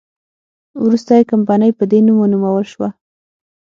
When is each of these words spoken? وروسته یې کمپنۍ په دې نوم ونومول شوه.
وروسته 0.83 1.11
یې 1.17 1.23
کمپنۍ 1.31 1.71
په 1.77 1.83
دې 1.91 1.99
نوم 2.05 2.17
ونومول 2.19 2.65
شوه. 2.71 2.89